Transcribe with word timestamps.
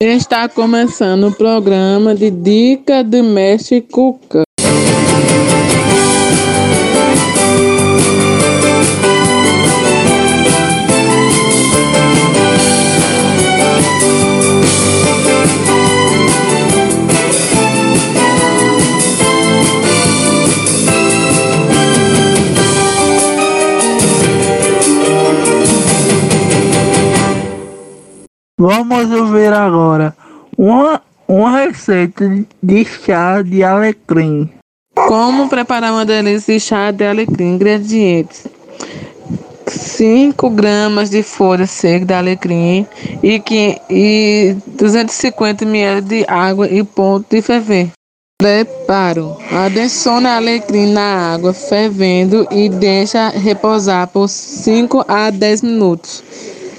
Está 0.00 0.48
começando 0.48 1.26
o 1.26 1.34
programa 1.34 2.14
de 2.14 2.30
Dica 2.30 3.02
de 3.02 3.20
Mestre 3.20 3.80
Cuca. 3.80 4.47
Vamos 28.58 29.08
ouvir 29.12 29.52
agora 29.52 30.12
uma, 30.56 31.00
uma 31.28 31.60
receita 31.60 32.28
de 32.60 32.84
chá 32.84 33.40
de 33.40 33.62
alecrim. 33.62 34.50
Como 34.96 35.48
preparar 35.48 35.92
uma 35.92 36.04
delícia 36.04 36.54
de 36.54 36.58
chá 36.58 36.90
de 36.90 37.06
alecrim? 37.06 37.54
Ingredientes: 37.54 38.48
5 39.68 40.50
gramas 40.50 41.08
de 41.08 41.22
folha 41.22 41.68
seca 41.68 42.04
de 42.04 42.12
alecrim 42.12 42.84
e, 43.22 43.38
que, 43.38 43.80
e 43.88 44.56
250 44.66 45.64
ml 45.64 46.00
de 46.00 46.24
água 46.26 46.68
e 46.68 46.82
ponto 46.82 47.26
de 47.30 47.40
ferver. 47.40 47.90
Preparo. 48.42 49.36
Adicione 49.52 50.26
alecrim 50.26 50.92
na 50.92 51.32
água 51.34 51.52
fervendo 51.52 52.44
e 52.50 52.68
deixa 52.68 53.28
repousar 53.28 54.08
por 54.08 54.26
5 54.28 55.04
a 55.06 55.30
10 55.30 55.62
minutos 55.62 56.24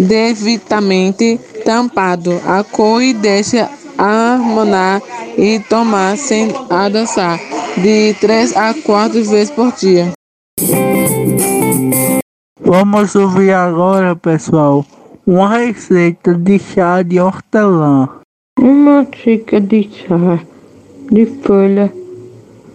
devidamente 0.00 1.38
tampado. 1.64 2.40
A 2.46 2.64
cor 2.64 3.02
e 3.02 3.12
deixe 3.12 3.64
harmonar 3.98 5.02
e 5.36 5.58
tomar 5.60 6.16
sem 6.16 6.48
adoçar 6.70 7.38
de 7.76 8.14
3 8.14 8.56
a 8.56 8.74
4 8.74 9.24
vezes 9.24 9.50
por 9.50 9.72
dia. 9.72 10.12
Vamos 12.60 13.14
ouvir 13.14 13.52
agora, 13.52 14.14
pessoal, 14.16 14.84
uma 15.26 15.58
receita 15.58 16.34
de 16.34 16.58
chá 16.58 17.02
de 17.02 17.20
hortelã. 17.20 18.08
Uma 18.58 19.06
xícara 19.12 19.60
de 19.60 19.90
chá 19.90 20.40
de 21.10 21.26
folha 21.26 21.92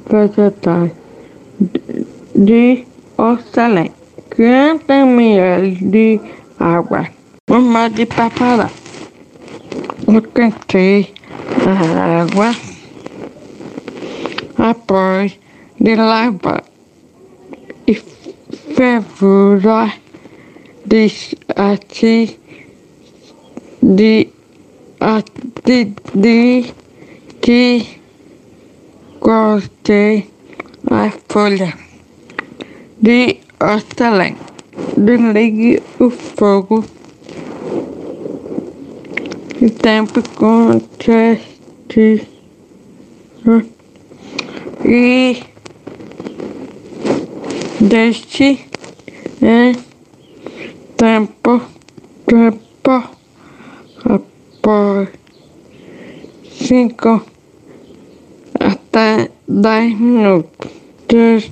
vegetais 0.09 0.91
de 2.35 2.85
hortelã. 3.17 3.87
500 4.35 4.89
ml 4.89 5.75
de 5.81 6.19
água. 6.59 7.14
Vamos 7.55 7.95
de 7.95 8.05
preparar. 8.05 8.69
Eu 10.05 10.21
cantei 10.33 11.13
a 11.65 12.23
água 12.23 12.53
após 14.57 15.39
de 15.79 15.95
lavar 15.95 16.65
e 17.87 17.93
fervura 18.75 19.89
de 20.85 21.07
ati 21.55 22.37
de 23.81 24.27
ati 24.99 25.95
de 26.13 26.73
que 27.39 28.01
cortei 29.21 30.27
a 30.91 31.09
folha 31.29 31.73
de 33.01 33.39
hortelã. 33.61 34.35
Desligue 34.97 35.81
o 36.01 36.09
fogo 36.09 36.83
e 39.65 39.69
tempo 39.71 40.21
com 40.35 40.79
teste 40.99 42.27
e 44.85 45.43
deixe 47.81 48.59
em 49.41 49.75
tempo 50.95 51.61
tempo 52.27 53.09
após 54.05 55.09
cinco 56.51 57.25
até 58.59 59.31
dez 59.47 59.99
minutos. 59.99 61.49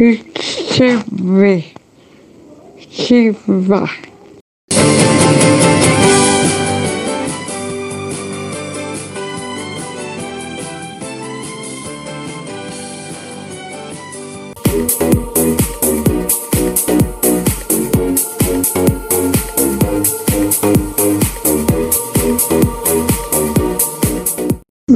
E 0.00 0.20
se 0.40 0.96
vê, 1.12 1.64
se 2.90 3.36
vá. 3.46 4.15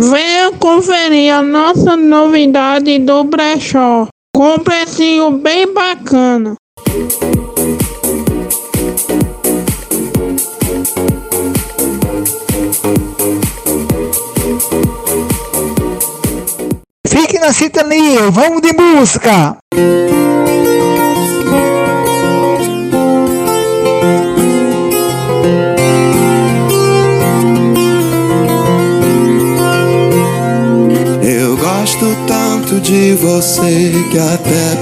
Venha 0.02 0.50
conferir 0.58 1.30
a 1.34 1.42
nossa 1.42 1.94
novidade 1.94 2.98
do 3.00 3.22
brechó 3.24 4.08
com 4.34 4.54
um 4.54 4.58
precinho 4.58 5.30
bem 5.32 5.70
bacana. 5.74 6.54
Fique 17.06 17.38
na 17.38 17.52
sintonia, 17.52 18.30
vamos 18.30 18.62
de 18.62 18.72
música! 18.72 19.58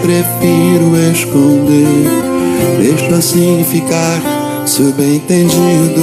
Prefiro 0.02 0.96
esconder. 1.12 1.86
Deixo 2.78 3.14
assim 3.14 3.64
ficar 3.64 4.20
subentendido. 4.66 6.00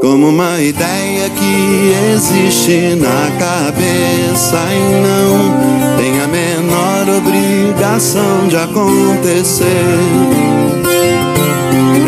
Como 0.00 0.28
uma 0.28 0.60
ideia 0.60 1.28
que 1.30 1.92
existe 2.14 2.96
na 2.96 3.30
cabeça 3.38 4.56
e 4.72 5.02
não 5.02 5.96
tem 5.98 6.20
a 6.20 6.28
menor 6.28 7.16
obrigação 7.18 8.46
de 8.48 8.56
acontecer. 8.56 9.66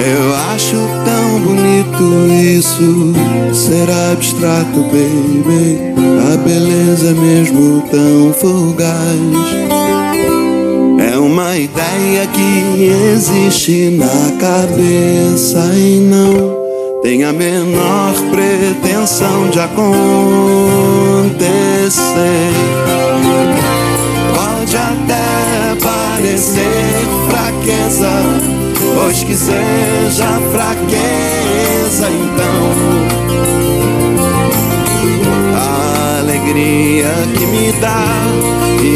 Eu 0.02 0.34
acho 0.54 0.76
tão 1.04 1.40
bonito 1.40 2.32
isso 2.32 3.12
ser 3.52 3.88
abstrato, 4.12 4.80
baby. 4.82 5.90
A 6.32 6.36
beleza 6.36 7.10
é 7.10 7.14
mesmo 7.14 7.82
tão 7.90 8.32
fugaz. 8.32 9.79
Uma 11.40 11.56
ideia 11.56 12.26
que 12.26 12.84
existe 13.14 13.96
na 13.96 14.36
cabeça 14.38 15.72
e 15.74 15.98
não 15.98 17.00
tem 17.02 17.24
a 17.24 17.32
menor 17.32 18.12
pretensão 18.30 19.48
de 19.48 19.58
acontecer. 19.58 19.80
Pode 24.34 24.76
até 24.76 25.76
parecer 25.82 27.08
fraqueza, 27.30 28.10
pois 28.94 29.22
que 29.24 29.34
seja 29.34 30.38
fraqueza, 30.52 32.06
então 32.10 32.60
a 35.56 36.18
alegria 36.18 37.08
que 37.34 37.46
me 37.46 37.72
dá, 37.80 38.04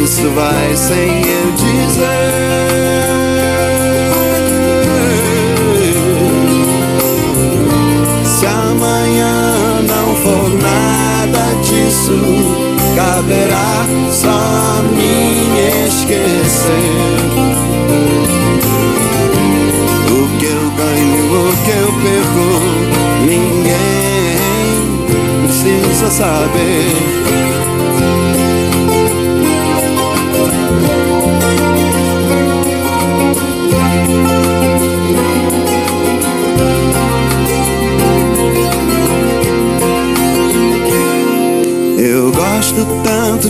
isso 0.04 0.28
vai 0.34 0.76
sem 0.76 1.22
eu 1.22 1.50
dizer. 1.52 2.33
Caberá 13.34 13.86
só 14.12 14.30
a 14.30 14.82
mim 14.82 15.58
esquecer. 15.86 16.70
O 20.10 20.38
que 20.38 20.46
eu 20.46 20.70
ganho, 20.76 21.24
o 21.40 21.56
que 21.64 21.70
eu 21.70 21.90
perco, 22.02 22.46
ninguém 23.26 24.36
precisa 25.46 26.10
saber. 26.10 27.53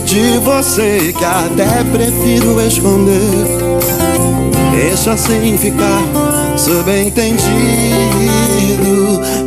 De 0.05 0.37
você 0.37 1.13
que 1.17 1.25
até 1.25 1.83
prefiro 1.91 2.61
esconder. 2.61 3.45
Deixa 4.71 5.13
assim 5.13 5.57
ficar 5.57 6.01
subentendido 6.57 7.41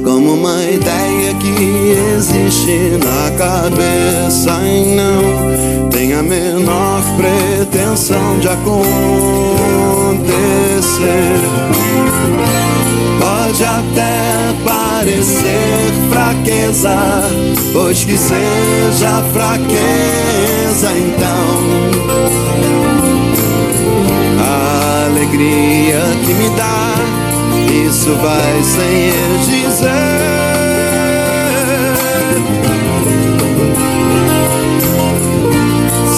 como 0.04 0.34
uma 0.34 0.62
ideia 0.64 1.32
que 1.34 1.96
existe 2.16 2.98
na 3.04 3.30
cabeça 3.38 4.58
e 4.64 4.96
não 4.96 5.88
tem 5.90 6.12
a 6.14 6.22
menor 6.22 7.02
pretensão 7.16 8.38
de 8.40 8.48
acontecer. 8.48 8.78
Pode 13.48 13.64
até 13.64 14.54
parecer 14.62 15.90
fraqueza, 16.10 16.94
pois 17.72 18.04
que 18.04 18.18
seja 18.18 19.22
fraqueza 19.32 20.92
então. 20.92 21.64
A 24.38 25.06
alegria 25.06 26.02
que 26.26 26.34
me 26.34 26.50
dá, 26.50 26.94
isso 27.88 28.14
vai 28.16 28.62
sem 28.62 29.08
eu 29.08 29.38
dizer. 29.38 29.88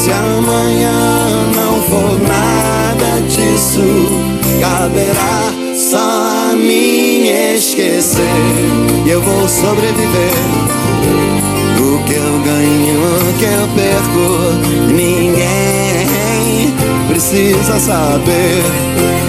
Se 0.03 0.11
amanhã 0.11 1.47
não 1.55 1.81
for 1.83 2.19
nada 2.27 3.21
disso, 3.29 3.85
caberá 4.61 5.53
só 5.77 6.51
a 6.51 6.57
mim 6.57 7.10
esquecer. 7.31 8.23
E 9.07 9.11
eu 9.11 9.23
vou 9.23 9.49
sobreviver. 9.49 10.33
O 11.79 12.05
que 12.05 12.15
eu 12.15 12.39
ganho, 12.45 13.01
o 13.01 13.33
que 13.39 13.45
eu 13.45 13.69
perco, 13.75 14.93
ninguém 14.93 16.75
precisa 17.09 17.79
saber. 17.79 19.20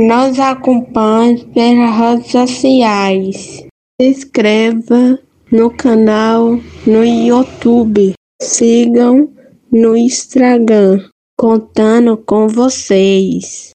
Nos 0.00 0.38
acompanhe 0.38 1.44
pelas 1.46 1.98
redes 1.98 2.30
sociais. 2.30 3.64
Se 4.00 4.08
inscreva 4.08 5.18
no 5.50 5.70
canal 5.70 6.60
no 6.86 7.04
YouTube. 7.04 8.12
Sigam 8.40 9.28
no 9.72 9.96
Instagram. 9.96 11.04
Contando 11.36 12.16
com 12.16 12.46
vocês. 12.46 13.72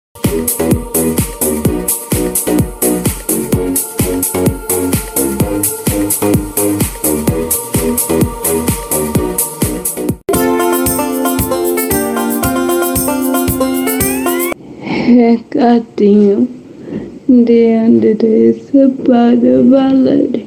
Andressa 17.49 18.91
para 19.03 19.63
Valéria. 19.63 20.45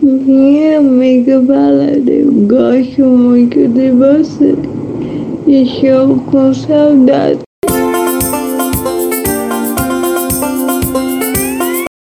Minha 0.00 0.78
amiga 0.78 1.40
Valéria, 1.40 2.12
eu 2.12 2.32
gosto 2.46 3.02
muito 3.02 3.66
de 3.68 3.90
você. 3.90 4.54
Estou 5.46 6.16
com 6.20 6.54
saudade. 6.54 7.40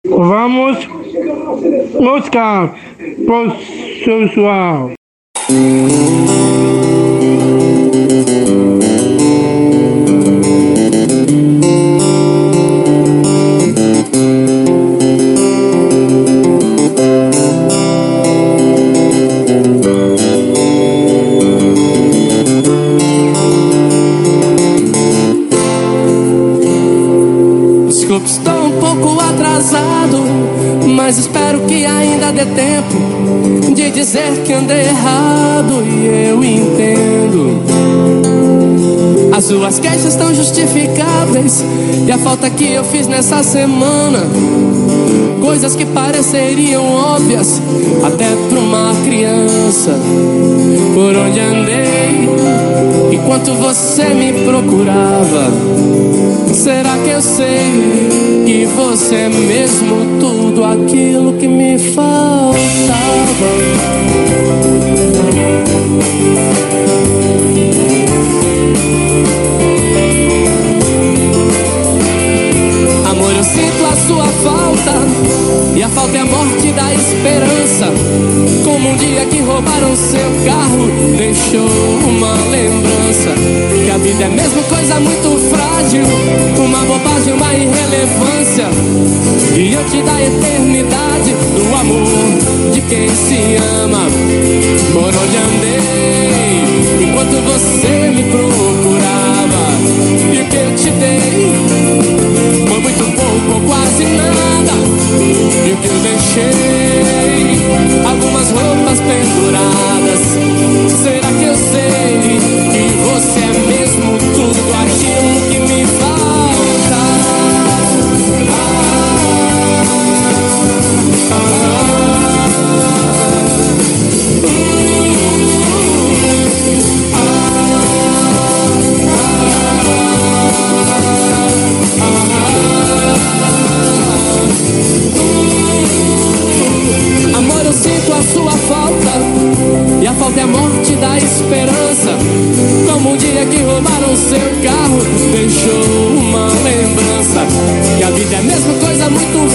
Vamos 0.07 0.87
buscar 1.99 2.73
pessoal. 3.25 4.91
Mas 31.11 31.17
espero 31.17 31.59
que 31.67 31.85
ainda 31.85 32.31
dê 32.31 32.45
tempo 32.45 33.73
de 33.73 33.91
dizer 33.91 34.43
que 34.45 34.53
andei 34.53 34.79
errado 34.79 35.83
e 35.83 36.29
eu 36.29 36.41
entendo. 36.41 37.61
As 39.35 39.43
suas 39.43 39.77
queixas 39.77 40.05
estão 40.05 40.33
justificáveis 40.33 41.65
e 42.07 42.11
a 42.13 42.17
falta 42.17 42.49
que 42.49 42.71
eu 42.71 42.85
fiz 42.85 43.07
nessa 43.07 43.43
semana, 43.43 44.19
coisas 45.41 45.75
que 45.75 45.83
pareceriam 45.83 46.85
óbvias 46.85 47.61
até 48.05 48.29
pra 48.49 48.59
uma 48.59 48.95
criança. 49.03 49.91
Por 50.93 51.13
onde 51.13 51.41
andei 51.41 51.80
enquanto 53.11 53.53
você 53.53 54.13
me 54.13 54.33
procurava? 54.45 55.51
Será 56.53 56.97
que 56.97 57.09
eu 57.09 57.21
sei 57.21 58.43
que 58.45 58.65
você 58.65 59.15
é 59.15 59.29
mesmo 59.29 60.19
tudo 60.19 60.63
aquilo 60.63 61.33
que 61.33 61.47
me 61.47 61.77
faltava? 61.79 62.55
Amor, 73.31 73.37
eu 73.37 73.43
sinto 73.43 73.85
a 73.85 73.95
sua 73.95 74.27
falta 74.27 74.91
e 75.75 75.83
a 75.83 75.89
falta 75.89 76.17
é 76.17 76.19
a 76.19 76.25
morte 76.25 76.71
da 76.73 76.93
esperança. 76.93 77.87
Como 78.63 78.89
um 78.89 78.95
dia 78.97 79.25
que 79.25 79.39
roubaram 79.39 79.95
seu 79.95 80.29
carro, 80.45 80.89
deixou 81.17 81.67
uma 82.07 82.33
lembrança. 82.49 83.29
Que 83.83 83.89
a 83.89 83.97
vida 83.97 84.23
é 84.25 84.27
mesmo 84.27 84.63
coisa 84.63 84.99
muito 84.99 85.37
frágil, 85.49 86.03
uma 86.57 86.79
bobagem, 86.85 87.33
uma 87.33 87.53
irrelevância. 87.53 88.67
Diante 89.53 90.01
da 90.01 90.21
eternidade 90.21 91.33
do 91.55 91.75
amor 91.75 92.73
de 92.73 92.81
quem 92.81 93.07
se 93.09 93.55
ama. 93.83 94.07
Por 94.93 95.07
onde 95.07 95.37
andei 95.37 96.51
enquanto 97.03 97.41
você 97.43 97.80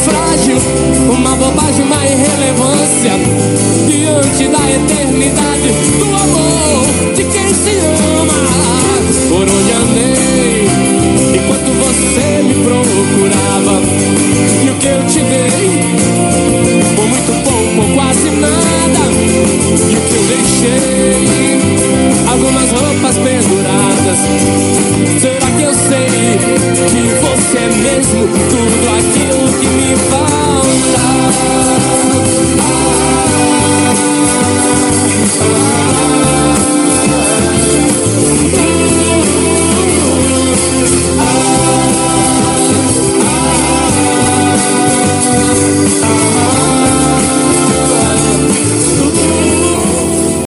frágil. 0.06 0.58
Uma 1.10 1.34
bobagem, 1.36 1.84
uma 1.84 2.06
irrelevância. 2.06 3.12
Diante 3.88 4.48
da 4.48 4.70
eternidade 4.70 5.70
do 5.98 6.06
amor 6.06 6.86
de 7.14 7.24
quem 7.24 7.48
se 7.52 7.76
ama. 8.20 8.38
Por 9.28 9.42
onde 9.42 9.72
andei, 9.72 10.68
enquanto 11.34 11.70
você 11.82 12.42
me 12.42 12.54
procurava. 12.64 13.82
E 14.64 14.70
o 14.70 14.74
que 14.74 14.86
eu 14.86 15.06
te 15.06 15.20
dei, 15.20 15.80
foi 16.94 17.06
muito 17.06 17.32
pouco 17.44 17.80
ou 17.82 17.94
quase 17.94 18.30
nada. 18.30 19.02
E 19.90 19.96
o 19.96 20.00
que 20.00 20.14
eu 20.14 20.24
deixei, 20.34 21.58
algumas 22.30 22.70
roupas 22.70 23.16
penduradas. 23.18 24.18
Será 25.20 25.50
que 25.56 25.62
eu 25.62 25.74
sei 25.74 26.06
que 26.90 27.02
você 27.20 27.58
é 27.58 27.68
mesmo 27.68 28.28
tudo 28.50 28.75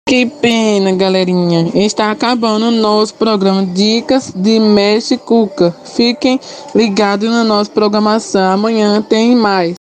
Que 0.08 0.26
pena, 0.26 0.94
galerinha. 0.94 1.70
Está 1.76 2.12
acabando 2.12 2.68
o 2.68 2.72
nosso 2.72 3.14
programa 3.16 3.66
Dicas 3.66 4.32
de 4.34 4.58
Mestre 4.58 5.18
Cuca. 5.18 5.76
Fiquem 5.84 6.40
ligados 6.74 7.30
na 7.30 7.44
nossa 7.44 7.70
programação. 7.70 8.54
Amanhã 8.54 9.02
tem 9.02 9.36
mais. 9.36 9.76